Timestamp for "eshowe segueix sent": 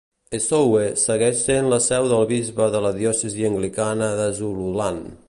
0.35-1.69